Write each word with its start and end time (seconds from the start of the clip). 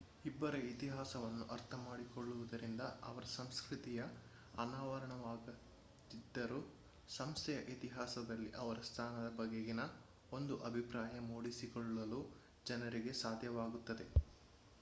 ಒಬ್ಬರ 0.25 0.55
ಇತಿಹಾಸವನ್ನು 0.69 1.47
ಅರ್ಥ 1.47 1.73
ಮಾಡಿಕೊಳ್ಳುವುದರಿಂದ 1.79 2.81
ಅವರ 3.03 3.23
ಸಂಸ್ಕೃತಿಯ 3.33 4.03
ಅನಾವರಣವಾಗದಿದ್ದರೂ 4.57 6.67
ಸಂಸ್ಥೆಯ 7.09 7.73
ಇತಿಹಾಸದಲ್ಲಿ 7.73 8.55
ಅವರ 8.55 8.81
ಸ್ಥಾನದ 8.81 9.35
ಬಗೆಗಿನ 9.35 9.79
ಒಂದು 10.31 10.61
ಅಭಿಪ್ರಾಯ 10.61 11.29
ಮೂಡಿಸಿಕೊಳ್ಳಲು 11.29 12.41
ಜನರಿಗೆ 12.65 13.21
ಸಾಧ್ಯವಾಗುತ್ತದೆ 13.21 14.05